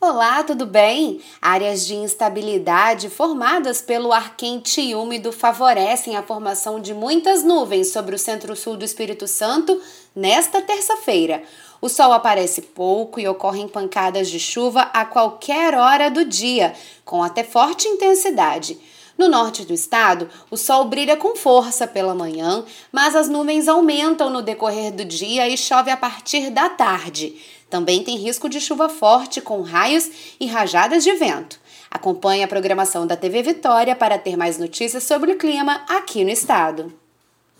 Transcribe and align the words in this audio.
Olá, 0.00 0.44
tudo 0.44 0.64
bem? 0.64 1.20
Áreas 1.42 1.84
de 1.84 1.96
instabilidade 1.96 3.10
formadas 3.10 3.82
pelo 3.82 4.12
ar 4.12 4.36
quente 4.36 4.80
e 4.80 4.94
úmido 4.94 5.32
favorecem 5.32 6.16
a 6.16 6.22
formação 6.22 6.78
de 6.78 6.94
muitas 6.94 7.42
nuvens 7.42 7.90
sobre 7.90 8.14
o 8.14 8.18
centro-sul 8.18 8.76
do 8.76 8.84
Espírito 8.84 9.26
Santo 9.26 9.82
nesta 10.14 10.62
terça-feira. 10.62 11.42
O 11.80 11.88
sol 11.88 12.12
aparece 12.12 12.62
pouco 12.62 13.18
e 13.18 13.26
ocorrem 13.26 13.66
pancadas 13.66 14.30
de 14.30 14.38
chuva 14.38 14.82
a 14.82 15.04
qualquer 15.04 15.74
hora 15.74 16.08
do 16.08 16.24
dia, 16.24 16.76
com 17.04 17.20
até 17.20 17.42
forte 17.42 17.88
intensidade. 17.88 18.78
No 19.18 19.28
norte 19.28 19.64
do 19.64 19.74
estado, 19.74 20.30
o 20.48 20.56
sol 20.56 20.84
brilha 20.84 21.16
com 21.16 21.34
força 21.34 21.88
pela 21.88 22.14
manhã, 22.14 22.64
mas 22.92 23.16
as 23.16 23.28
nuvens 23.28 23.66
aumentam 23.66 24.30
no 24.30 24.40
decorrer 24.40 24.92
do 24.92 25.04
dia 25.04 25.48
e 25.48 25.58
chove 25.58 25.90
a 25.90 25.96
partir 25.96 26.50
da 26.50 26.68
tarde. 26.68 27.34
Também 27.68 28.04
tem 28.04 28.16
risco 28.16 28.48
de 28.48 28.60
chuva 28.60 28.88
forte 28.88 29.40
com 29.40 29.60
raios 29.60 30.08
e 30.38 30.46
rajadas 30.46 31.02
de 31.02 31.12
vento. 31.14 31.60
Acompanhe 31.90 32.44
a 32.44 32.48
programação 32.48 33.08
da 33.08 33.16
TV 33.16 33.42
Vitória 33.42 33.96
para 33.96 34.18
ter 34.18 34.36
mais 34.36 34.56
notícias 34.56 35.02
sobre 35.02 35.32
o 35.32 35.36
clima 35.36 35.84
aqui 35.88 36.22
no 36.22 36.30
estado. 36.30 36.92